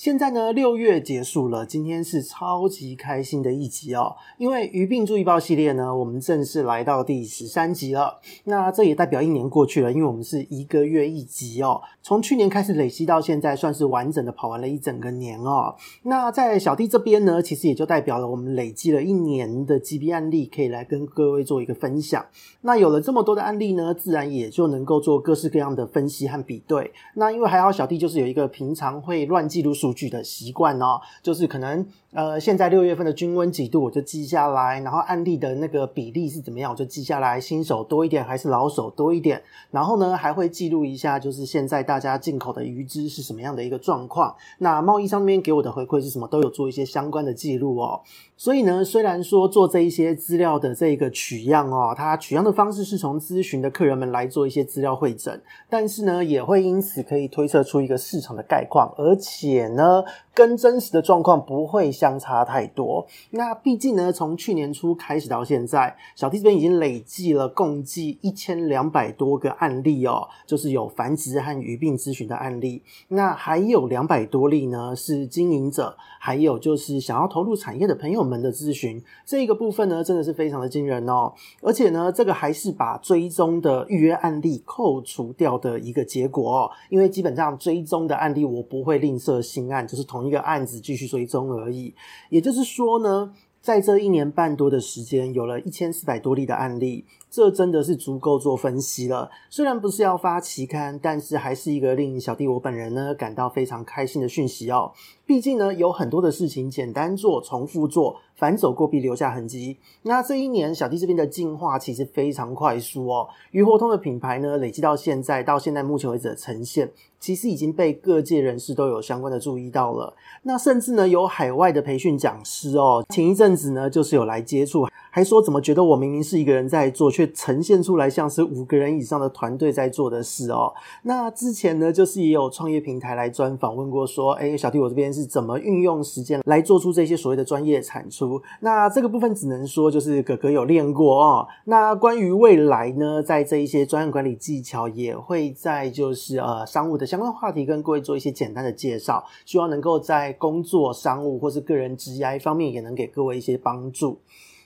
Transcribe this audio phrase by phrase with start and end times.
[0.00, 8.18] 现在呢，六月结束了，今天是超级开心的一集哦，因为鱼病注意报系列呢，我们正式来到第十三集了。
[8.44, 15.76] 那这也代表一年过去了，因为我们是一个月一集哦，从去年开始累积到现在，算是完整的跑完了一整个年哦。
[16.04, 22.24] 那在小弟这边呢，其实也就代表了我们累积了一年的 GB 案例，可以来跟各位做一个分享。
[22.62, 26.90] 那有了这么多的案例呢，自然也就能够做各式各样的分析和比对。
[27.16, 29.89] 那因为还好，小弟就是有一个平常会乱记录数。
[29.90, 39.42] 数据的习惯哦，就是可能呃，现在六月份的均温几度，我就记下来，然后案例的那个比例是怎么样，我就记下来，新手多一点还是老手多一点，
[39.72, 48.00] 然后呢，还会记录一下，就是现在大家进口的鱼只是什么样的一个状况，那贸易上面给我的回馈是什么，都有做一些相关的记录哦。
[48.40, 55.38] 所以呢，虽然说做这一些资料的这个取样哦，它取样的方式是从咨询的客人们来做一些资料汇整，
[55.68, 60.02] 但是呢，也会因此可以推测出一个市场的概况，而且呢，
[60.32, 63.06] 跟真实的状况不会相差太多。
[63.32, 72.82] 那毕竟呢，从去年初开始到现在，小弟这边已经累计了共计一千两百多个案例哦，就是有繁殖和鱼病咨询的案例。
[73.08, 91.92] 那还有两百多例呢，是经营者，还有就是想要投入产业的朋友们们的咨询这一个部分呢，真的是非常的惊人哦，而且呢，这个还是把追踪的预约案例扣除掉的一个结果，因为基本上追踪的案例我不会吝啬新案，就是同一个案子继续追踪而已。
[92.28, 97.04] 也就是说呢，在这一年半多的时间，有了一千四百多例的案例。
[97.30, 99.30] 这真的是足够做分析了。
[99.48, 104.92] 虽然不是要发期刊，但是还是一个令小弟我本人呢感到非常开心的讯息哦。
[105.24, 109.76] 毕竟呢，有很多的事情简单做、重复做，反走过必留下痕迹。
[110.02, 113.28] 那这一年，小弟这边的进化其实非常快速哦。
[113.50, 116.90] 鱼活通的品牌呢，累积到现在，到现在目前为止的呈现，
[117.20, 120.14] 其实已经被各界人士都有相关的注意到了。
[120.44, 124.88] 那甚至呢，有海外的培训讲师哦，前一阵子呢，就是有来接触。
[125.12, 130.72] 还说怎么觉得我明明是一个人在做，却呈现出来像是五个人以上的团队在做的事哦。
[131.02, 138.29] 那之前呢，就是也有创业平台来专访问过，说，诶，小弟我这边是怎么运用时间来做出这些所谓的专业产出？
[138.60, 141.48] 那这个部分只能说就是哥哥有练过哦。
[141.64, 154.18] 那关于未来呢，在这一些专业管理技巧，也会在就是呃商务的相关话题跟各位做一些简单的介绍，希望能够在工作、商务或是个人职业方面，也能给各位一些帮助。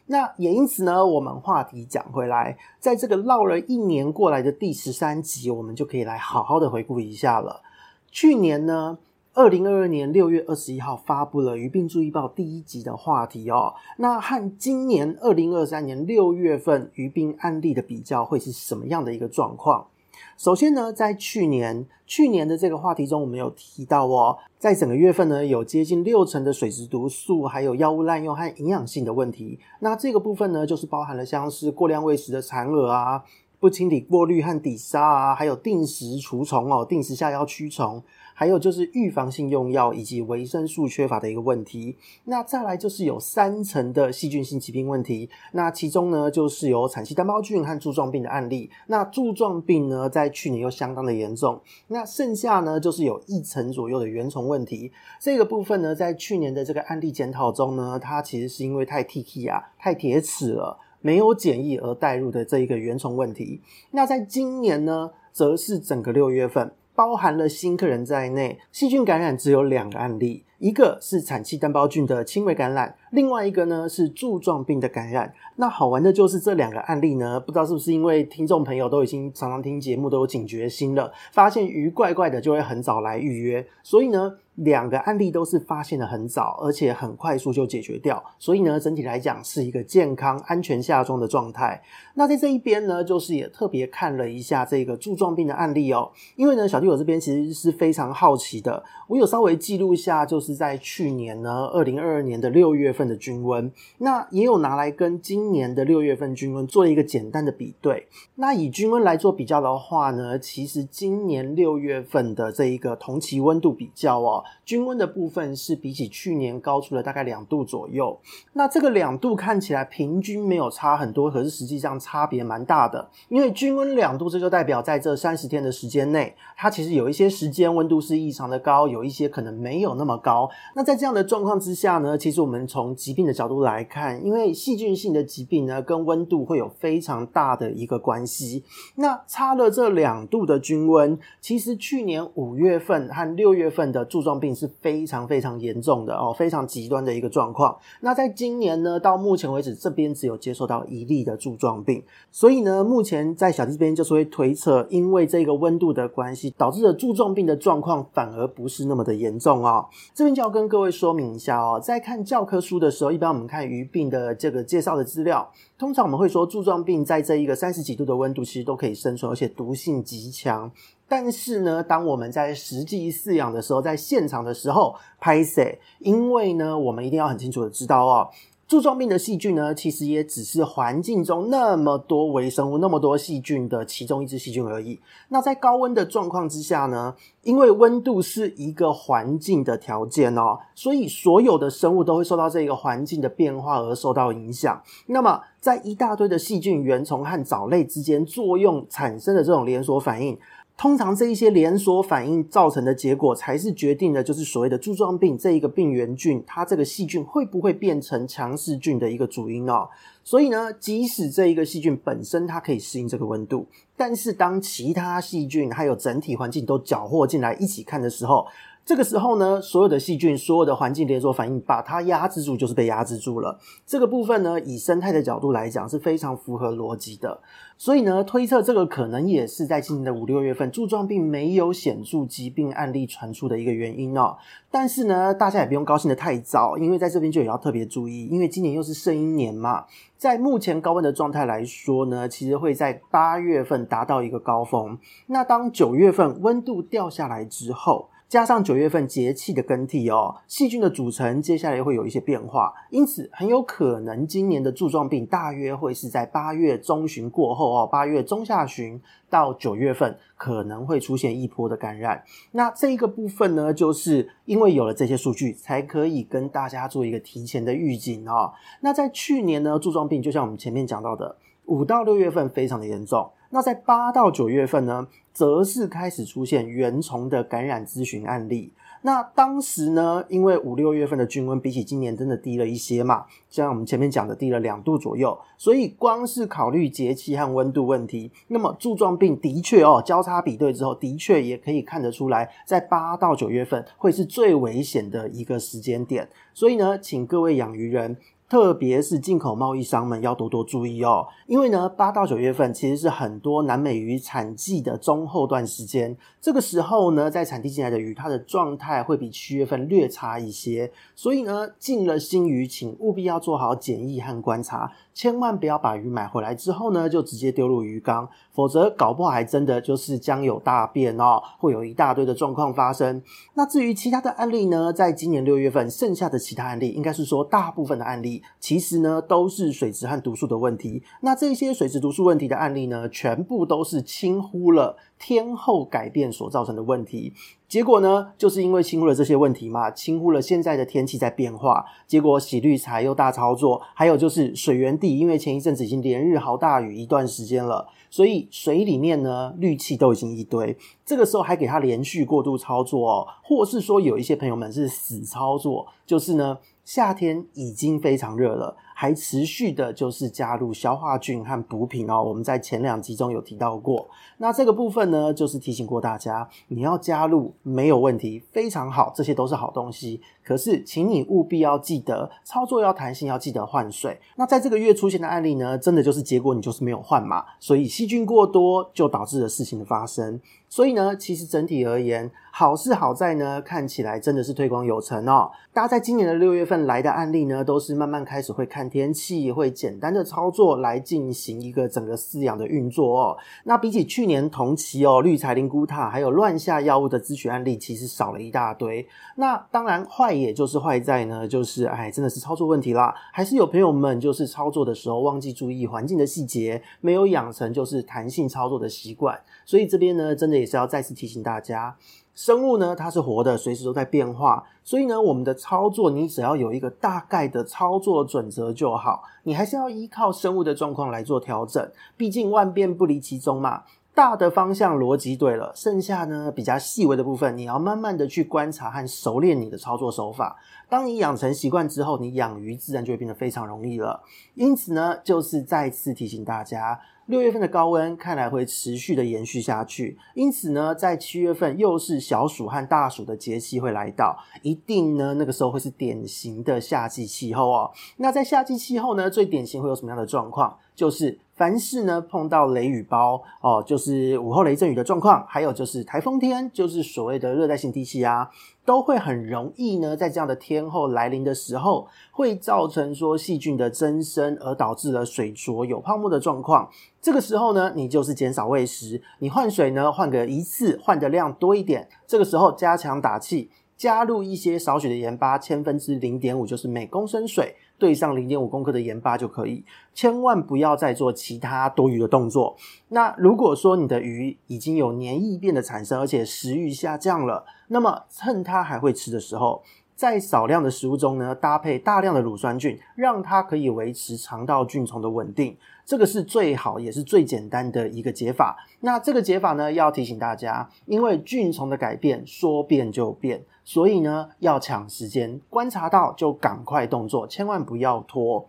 [0.07, 7.63] 那也因此呢，我们话题讲回来，在这个绕了一年过来的第十三集，我们就可以来好好的回顾一下了。
[8.11, 8.99] 去年呢，
[9.37, 13.75] 二零二二年六月二十一号发布了《鱼病注意报》第一集的话题哦。
[13.97, 19.89] 那和今年二零二三年六月份鱼病案例的比较，会是什么样的一个状况？
[20.37, 29.59] 首先呢，在去年去年的这个话题中，我们有提到哦，在整个月份呢，有接近六成的水质毒素，还有药物滥用和营养性的问题。
[29.81, 33.25] 那这个部分呢，就是包含了像是过量喂食的残饵啊，
[33.65, 38.03] 不清理过滤和底沙啊，还有定时除虫哦，定时下药驱虫。
[38.37, 63.61] 还有就是预防性用药以及维生素缺乏的一个问题，那再来就是有三层的细菌性疾病问题，那其中呢就是有产气单胞菌和柱状病的案例，那柱状病呢在去年又相当的严重，那剩下呢就是有一层左右的原虫问题，这个部分呢在去年的这个案例检讨中呢，它其实是因为太 T 啊太铁齿了，没有检疫而带入的这一个原虫问题，
[63.91, 66.73] 那在今年呢则是整个六月份。
[66.97, 75.31] 包含了新客人在内，细菌感染只有两个案例，一个是产气单胞菌的轻微感染，另外一个呢是柱状病的感染。
[75.57, 84.37] 那好玩的就是这两个案例呢，不知道是不是因为听众朋友都已经常常听节目都有警觉心了，发现鱼怪怪的就会很早来预约，所以呢。
[84.59, 91.83] 两个案例都是发现的很早，而且很快速就解决掉，所以呢，整体来讲是一个健康、安全下装的状态。
[92.15, 108.07] 那在这一边呢，就是也特别看了一下这个柱状病的案例哦，因为呢，小弟我这边其实是非常好奇的，我有稍微记录一下，就是在去年呢，二零二二年的六月份的均温，那也有拿来跟今年的六月份均温做一个简单的比对。
[108.37, 118.19] 那以均温来做比较的话呢，其实今年六月份的这一个同期温度比较哦，均温的部分是比起去年高出了大概两度左右。
[118.53, 123.09] 那这个两度看起来平均没有差很多，可是实际上差别蛮大的。
[123.29, 130.34] 因为均温两度，这就代表在这三十天的时间内，它其实有一些时间温度是异常的高，有一些可能没有那么高。
[130.75, 138.65] 那在这样的状况之下呢，其实我们从疾病的角度来看，因为细菌性的疾病呢，跟温度会有非常大的一个关系。
[138.97, 147.77] 那差了这两度的均温，其实去年五月份和六月份的柱状病是非常非常严重的哦，非常极端的一个状况。
[148.01, 159.87] 那在今年呢，到目前为止，这边只有接受到一例的柱状病，所以呢，目前在小弟这边就是会推测，因为这个温度的关系，导致的柱状病的状况反而不是那么的严重哦。
[160.25, 165.49] 边就要跟各位说明一下哦，在看教科书的时候，一般我们看鱼病的这个介绍的资料，
[165.79, 170.71] 通常我们会说柱状病在这一个三十几度的温度其实都可以生存，而且毒性极强。
[171.07, 175.63] 但是呢，当我们在实际饲养的时候，在现场的时候，拍摄，
[176.01, 178.29] 因为呢，我们一定要很清楚的知道哦。
[178.75, 184.99] 柱状病的细菌呢，其实也只是环境中那么多微生物、那么多细菌的其中一只细菌而已。
[185.29, 194.83] 那在高温的状况之下呢，因为温度是一个环境的条件哦，所以所有的生物都会受到这个环境的变化而受到影响。
[195.07, 200.37] 那么，在一大堆的细菌、原虫和藻类之间作用产生的这种连锁反应。
[200.77, 209.89] 通常这一些连锁反应造成的结果，才是决定的，就是所谓的柱状病这一个病原菌，它这个细菌会不会变成强势菌的一个主因哦。
[210.25, 213.67] 所以呢，即使这一个细菌本身它可以适应这个温度，
[213.97, 218.47] 但是当其他细菌还有整体环境都搅和进来一起看的时候，
[218.85, 223.59] 这个时候呢，所有的细菌、所有的环境连锁反应把它压制住，就是被压制住了。
[223.87, 227.41] 这个部分呢，以生态的角度来讲是非常符合逻辑的。
[227.79, 234.37] 所以呢，推测这个可能也是在今年的五六月份柱状病没有显著疾病案例传出的一个原因哦。
[234.71, 239.87] 但是呢，大家也不用高兴得太早，因为在这边就也要特别注意，因为今年又是圣婴年嘛。
[240.19, 244.99] 在目前高温的状态来说呢，其实会在八月份达到一个高峰。
[245.27, 259.01] 那当九月份温度掉下来之后，加上九月份节气的更替哦，细菌的组成接下来会有一些变化，因此很有可能今年的柱状病大约会是在八月中旬过后哦，八月中下旬
[259.31, 262.25] 到九月份可能会出现一波的感染。
[262.51, 268.53] 那这一个部分呢，就是因为有了这些数据，才可以跟大家做一个提前的预警哦。
[268.81, 271.37] 那在去年呢，柱状病就像我们前面讲到的，
[271.67, 273.31] 五到六月份非常的严重。
[273.55, 278.73] 那在八到九月份呢，则是开始出现原虫的感染咨询案例。
[279.03, 296.29] 那当时呢，因为五六月份的均温比起今年真的低了一些嘛，像我们前面讲的低了两度左右，所以光是考虑节气和温度问题，那么柱状病的确哦，交叉比对之后，的确也可以看得出来，在八到九月份会是最危险的一个时间点。
[296.53, 298.17] 所以呢，请各位养鱼人。
[298.55, 314.93] 特别是进口贸易商们要多多注意哦，因为呢，八到九月份其实是很多南美鱼产季的中后段时间，这个时候呢，在产地进来的鱼，它的状态会比七月份略差一些，所以呢，进了新鱼，请务必要做好检疫和观察。
[315.13, 323.21] 千万不要把鱼买回来之后呢，就直接丢入鱼缸，否则搞不好还真的就是将有大变哦，会有一大堆的状况发生。
[323.55, 331.03] 那至于其他的案例呢，在今年六月份剩下的其他案例，应该是说大部分的案例，其实呢都是水质和毒素的问题。
[331.21, 337.33] 那这些水质毒素问题的案例呢，全部都是轻忽了天候改变所造成的问题。
[337.67, 358.77] 结果呢，就是因为轻忽了这些问题嘛，轻忽了现在的天气在变化，结果洗滤材又大操作，还有就是水源地，因为前一阵子已经连日豪大雨一段时间了，所以水里面呢氯气都已经一堆，这个时候还给它连续过度操作哦，或是说有一些朋友们是死操作，就是呢夏天已经非常热了。
[358.97, 364.09] 还持续的就是加入消化菌和补品哦，我们在前两集中有提到过。
[364.39, 370.21] 那这个部分呢，就是提醒过大家，你要加入没有问题，非常好，这些都是好东西。
[370.45, 374.17] 可是，请你务必要记得操作要弹性，要记得换水。
[374.37, 380.41] 那在这个月出现的案例呢，真的就是结果你就是没有换嘛，所以细菌过多就导致了事情的发生。
[380.75, 385.49] 所以呢，其实整体而言，好是好在呢，看起来真的是推广有成哦。
[385.73, 393.39] 大家在今年的六月份来的案例呢，都是慢慢开始会看天气，会简单的操作来进行一个整个饲养的运作哦。
[393.63, 399.07] 那比起去年同期哦，绿彩灵菇塔还有乱下药物的咨询案例，其实少了一大堆。
[399.37, 403.15] 那当然坏也就是坏在呢，就是哎，真的是操作问题啦。
[403.33, 409.39] 还是有朋友们就是操作的时候忘记注意环境的细节，没有养成就是弹性操作的习惯。
[409.65, 411.95] 所以这边呢，真的也是要再次提醒大家。
[412.35, 423.85] 生物呢，它是活的，随时都在变化，所以呢，我们的操作你只要有一个大概的操作准则就好，你还是要依靠生物的状况来做调整，毕竟万变不离其宗嘛。
[424.13, 430.57] 大的方向逻辑对了，剩下呢比较细微的部分，你要慢慢的去观察和熟练你的操作手法。
[430.89, 434.23] 当你养成习惯之后，你养鱼自然就会变得非常容易了。
[434.55, 437.01] 因此呢，就是再次提醒大家。
[437.27, 447.91] 六月份的高温看来会持续的延续下去，因此呢，在七月份又是小暑和大暑的节气会来到，一定呢那个时候会是典型的夏季气候哦。
[448.19, 450.77] 那在夏季气候呢，最典型会有什么样的状况？
[450.95, 458.49] 就是凡是呢碰到雷雨包哦，就是午后雷阵雨的状况，还有就是台风天，就是所谓的热带性低气压。
[458.85, 466.91] 都会很容易呢，在这样的天候来临的时候，会造成说细菌的增生，而导致了水浊有泡沫的状况。
[467.21, 472.09] 这个时候呢，你就是减少喂食，你换水呢，换个一次，换的量多一点。
[472.27, 477.75] 这个时候加强打气，加入一些少许的盐巴，千分之零点五，就是每公升水。
[477.99, 482.77] 对上零点五公克的盐巴就可以，千万不要再做其他多余的动作。
[483.09, 489.83] 那如果说你的鱼已经有黏液变的产生，而且食欲下降了，那么趁它还会吃的时候，
[490.15, 495.77] 在少量的食物中呢，搭配大量的乳酸菌，让它可以维持肠道菌虫的稳定。
[496.07, 498.77] 这个是最好也是最简单的一个解法。
[499.01, 503.65] 那这个解法呢，要提醒大家，因为菌虫的改变说变就变。
[503.87, 508.67] 所以呢，要抢时间，观察到就赶快动作，千万不要拖。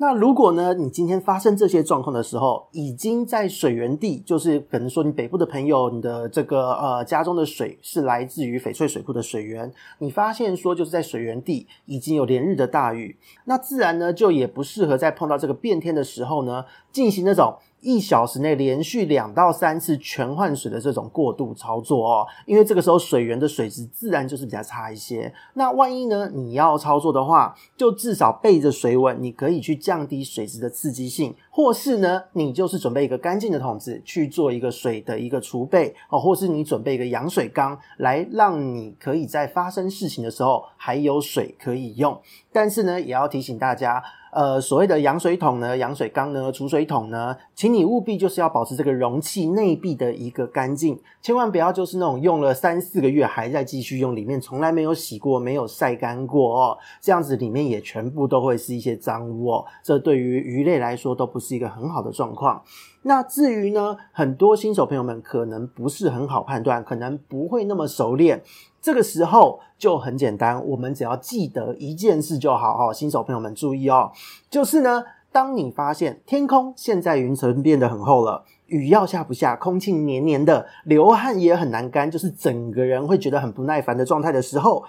[0.00, 17.56] 那如果呢，你今天发生这些状况的时候，已经在水源地，就是可能说你北部的朋友，你的这个呃家中的水是来自于翡翠水库的水源，你发现说就是在水源地已经有连日的大雨，那自然呢就也不适合在碰到这个变天的时候呢，进行那种。
[17.80, 25.32] 一小时内连续两到三次全换水的这种过度操作哦，因为这个时候水源的水质自然就是比较差一些。
[25.54, 42.16] 那万一呢，你要操作的话，就至少备着水稳，你可以去降低水质的刺激性，或是呢，你就是准备一个干净的桶子去做一个水的一个储备哦，或是你准备一个养水缸来让你可以在发生事情的时候还有水可以用。
[42.52, 44.00] 但是呢，也要提醒大家。
[44.30, 62.62] 呃，所谓的养水桶呢、养水缸呢、储水桶呢，请你务必就是要保持这个容器内壁的一个干净，千万不要就是那种用了三四个月还在继续用，里面从来没有洗过、没有晒干过哦，这样子里面也全部都会是一些脏污哦，这对于鱼类来说都不是是一个很好的状况。
[63.02, 68.42] 那至于呢，很多新手朋友们可能不是很好判断，可能不会那么熟练。
[68.82, 72.92] 这个时候就很简单，我们只要记得一件事就好哦。
[72.92, 74.12] 新手朋友们注意哦，
[74.50, 84.84] 就是呢，当你发现天空现在云层变得很厚了，雨要下不下，空气黏黏的，流汗也很难干，就是整个人会觉得很不耐烦的状态的时候。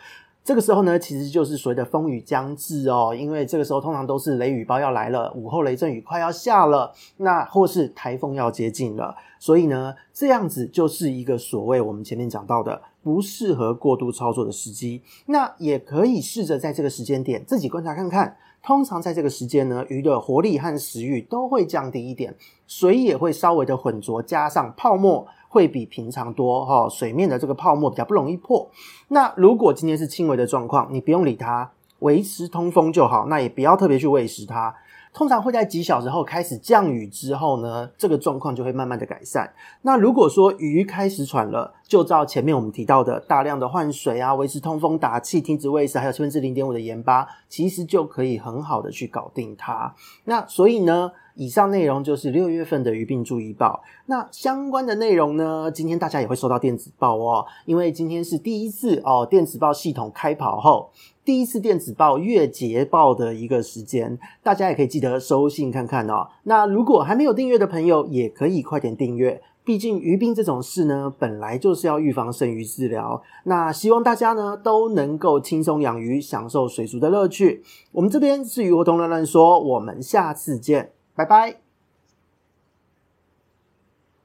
[0.50, 15.04] 这个时候呢，其实就是所谓的风雨将至哦，因为这个时候通常都是雷雨包要来了，午后雷阵雨快要下了，那或是台风要接近了，所以呢，这样子就是一个所谓我们前面讲到的不适合过度操作的时机。
[15.28, 25.28] 那也可以试着在这个时间点自己观察看看，通常在这个时间呢，鱼的活力和食欲都会降低一点，水也会稍微的浑浊，加上泡沫。
[25.50, 28.70] 会比平常多哈，水面的这个泡沫比较不容易破。
[29.10, 33.26] 那如果今天是轻微的状况，你不用理它，维持通风就好。
[33.28, 34.74] 那也不要特别去喂食它。
[35.12, 39.52] 通常会在几小时后开始降雨之后呢，这个状况就会慢慢的改善。
[39.82, 49.96] 那如果说鱼开始喘了，就照前面我们提到的大量的换水啊，维持通风、打气、停止喂食，还有千分之零点五的盐巴，其实就可以很好的去搞定它。
[50.26, 53.82] 那所以呢，以上内容就是六月份的鱼病注意报。
[54.08, 60.90] 那相关的内容呢，今天大家也会收到电子报哦，因为今天是第一次哦，电子报系统开跑后，
[61.24, 66.28] 第一次电子报月结报的一个时间，大家也可以记得收信看看哦。
[66.44, 69.42] 那如果还没有订阅的朋友，也可以快点订阅。
[69.64, 73.22] 毕竟鱼病这种事呢，本来就是要预防胜于治疗。
[73.46, 77.64] 那希望大家呢都能够轻松养鱼，享受水族的乐趣。
[77.94, 80.92] 我们这边是鱼活通乱乱说，我们下次见。
[81.20, 81.69] 拜拜。